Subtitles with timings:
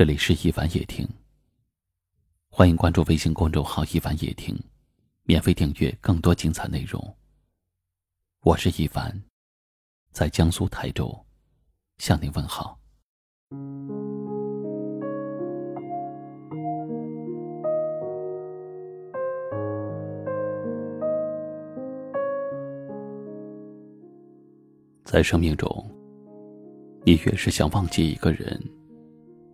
[0.00, 1.06] 这里是一凡夜听。
[2.48, 4.58] 欢迎关注微信公众号“一凡夜听”，
[5.24, 7.14] 免费订阅更多精彩内容。
[8.40, 9.22] 我是一凡，
[10.10, 11.14] 在江苏台州
[11.98, 12.80] 向您问好。
[25.04, 25.68] 在生命中，
[27.04, 28.58] 你越是想忘记一个人。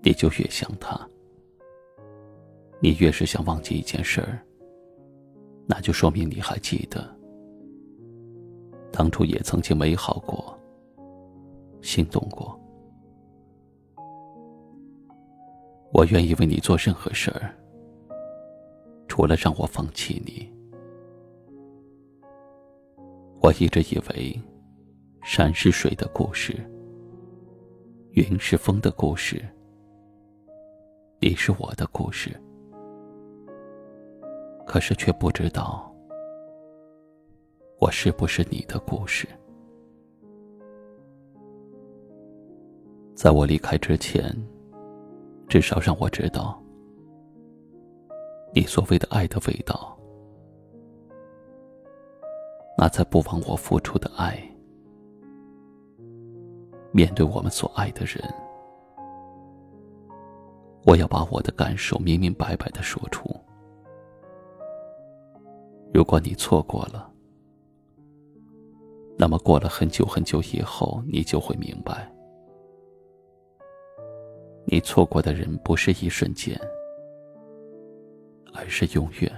[0.06, 0.96] 你就越想他，
[2.78, 4.38] 你越是想忘记一件事儿，
[5.66, 7.12] 那就说明你还记得，
[8.92, 10.56] 当初也曾经美好过，
[11.82, 12.56] 心动过。
[15.92, 17.52] 我愿意为你做任何事儿，
[19.08, 20.48] 除了让我放弃你。
[23.42, 24.40] 我一直以为，
[25.24, 26.54] 山是水的故事，
[28.12, 29.44] 云是风的故事。
[31.18, 32.30] 你是我的故事，
[34.66, 35.90] 可是却不知道
[37.80, 39.26] 我是不是你的故事。
[43.14, 44.30] 在我离开之前，
[45.48, 46.62] 至少让我知道
[48.52, 49.98] 你所谓的爱的味道，
[52.76, 54.38] 那在不枉我付出的爱。
[56.92, 58.22] 面对我们所爱的人。
[60.86, 63.28] 我要把我的感受明明白白的说出。
[65.92, 67.12] 如果你错过了，
[69.18, 72.08] 那么过了很久很久以后，你就会明白，
[74.64, 76.56] 你错过的人不是一瞬间，
[78.54, 79.32] 而是永远。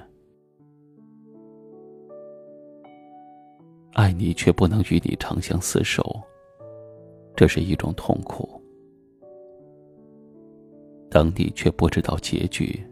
[3.95, 6.21] 爱你却不能与你长相厮守，
[7.35, 8.58] 这是一种痛苦。
[11.11, 12.87] 等你却不知道结局，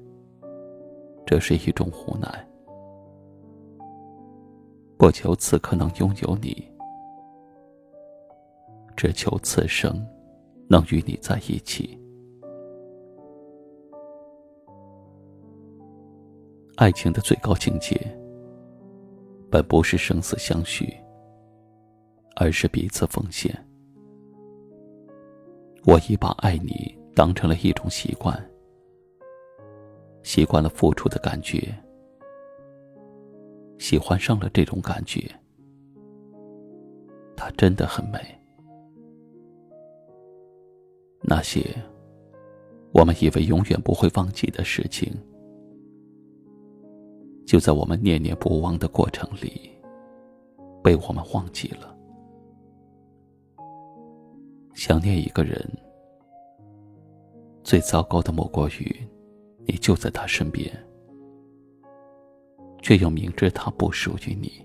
[1.27, 2.49] 这是一种无奈。
[4.97, 6.67] 不求此刻能拥有你，
[8.97, 9.95] 只求此生
[10.69, 12.01] 能与你在一起。
[16.77, 17.95] 爱情的最高境界，
[19.51, 20.95] 本不是生死相许，
[22.37, 23.55] 而是彼此奉献。
[25.85, 26.97] 我已把爱你。
[27.17, 28.39] 当成了一种习惯，
[30.23, 31.75] 习惯了付出的感觉，
[33.79, 35.27] 喜欢上了这种感觉，
[37.35, 38.19] 它真的很美。
[41.23, 41.65] 那些
[42.93, 45.11] 我们以为永远不会忘记的事情，
[47.47, 49.71] 就在我们念念不忘的过程里，
[50.85, 51.97] 被我们忘记了。
[54.75, 55.67] 想念一个人。
[57.67, 58.97] 最糟糕的莫过于，
[59.65, 60.73] 你就在他身边，
[62.81, 64.65] 却又明知他不属于你。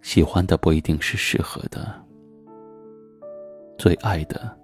[0.00, 2.02] 喜欢的不一定是适合的，
[3.76, 4.58] 最爱的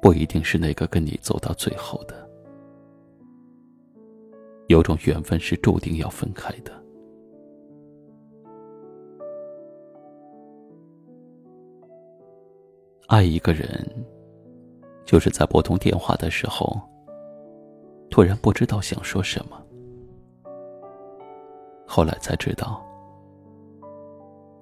[0.00, 2.14] 不一定是那个跟你走到最后的。
[4.68, 6.83] 有种缘分是注定要分开的。
[13.06, 13.86] 爱一个人，
[15.04, 16.80] 就是在拨通电话的时候，
[18.10, 19.60] 突然不知道想说什么。
[21.86, 22.82] 后来才知道，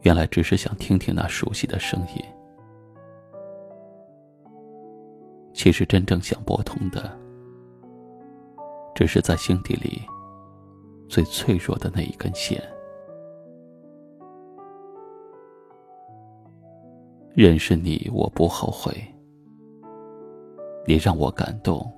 [0.00, 2.24] 原来只是想听听那熟悉的声音。
[5.54, 7.16] 其实真正想拨通的，
[8.94, 10.02] 只是在心底里
[11.08, 12.60] 最脆弱的那一根线。
[17.34, 18.94] 认识你，我不后悔。
[20.86, 21.90] 你让我感动，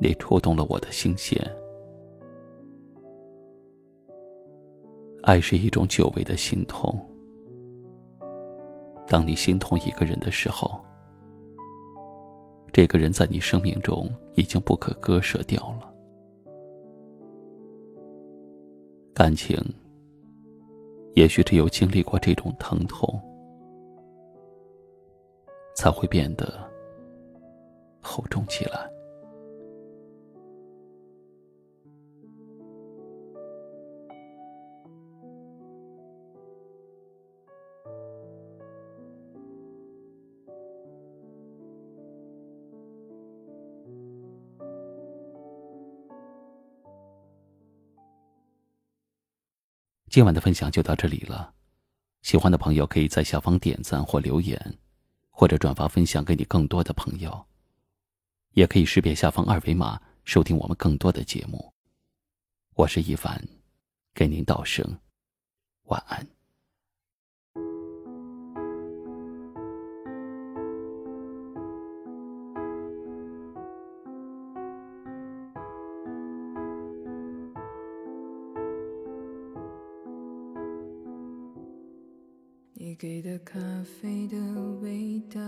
[0.00, 1.40] 你触动了我的心弦。
[5.22, 6.98] 爱是一种久违的心痛。
[9.06, 10.80] 当你心痛一个人的时候，
[12.72, 15.94] 这个人在你生命中已经不可割舍掉了。
[19.14, 19.56] 感情，
[21.14, 23.20] 也许只有经历过这种疼痛。
[25.80, 26.46] 才会变得
[28.02, 28.86] 厚重起来。
[50.10, 51.54] 今晚的分享就到这里了。
[52.20, 54.60] 喜欢的朋友可以在下方点赞或留言，
[55.40, 57.46] 或者转发分享给你更多的朋友。
[58.52, 61.72] 也可以识别下方二维码收听我们更多的节目。
[62.74, 63.42] 我是一凡，
[64.12, 65.00] 给您道声
[65.84, 66.39] 晚安。
[82.90, 84.36] 你给的咖啡的
[84.82, 85.40] 味道，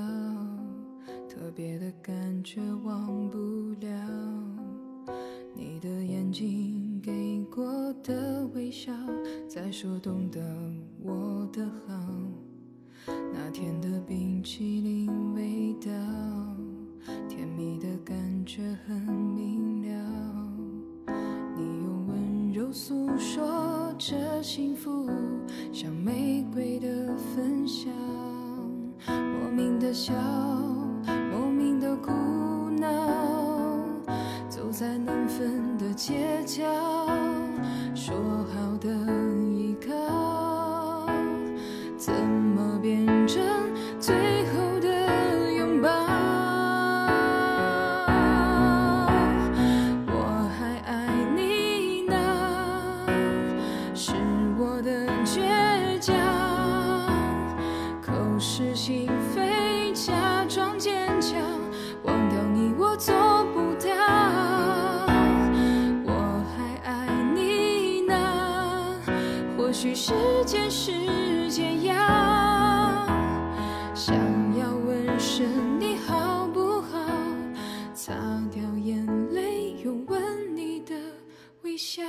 [1.28, 3.36] 特别的感觉忘不
[3.80, 3.88] 了。
[5.52, 8.92] 你的眼睛给过的微笑，
[9.48, 10.40] 在说懂得
[11.02, 11.92] 我的好。
[13.08, 13.91] 那天的
[29.92, 30.71] 笑，
[70.52, 70.92] 时间是
[71.50, 71.94] 解药。
[73.94, 74.14] 想
[74.58, 76.98] 要问声你好不好，
[77.94, 78.12] 擦
[78.52, 79.02] 掉眼
[79.32, 80.94] 泪，又吻你的
[81.62, 82.02] 微笑。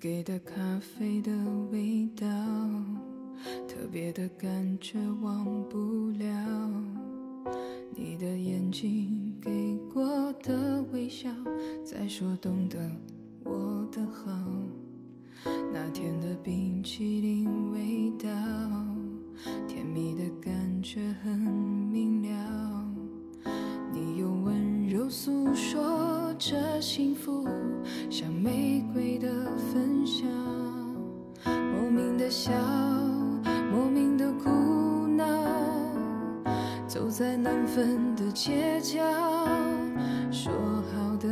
[0.00, 1.30] 给的咖啡的
[1.70, 2.26] 味道，
[3.68, 6.26] 特别的感觉忘不了。
[7.94, 11.28] 你的眼睛给过的微笑，
[11.84, 12.78] 在说懂得
[13.44, 14.32] 我的好。
[15.70, 17.99] 那天的冰淇淋味
[36.92, 38.98] 走在难分的街角，
[40.32, 40.52] 说
[40.92, 41.28] 好的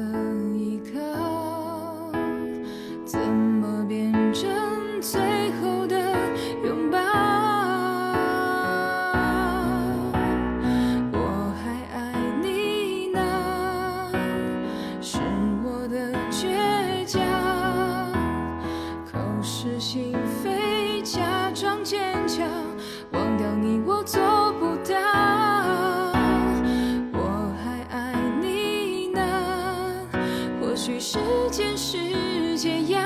[30.88, 31.18] 许时
[31.50, 32.97] 间是解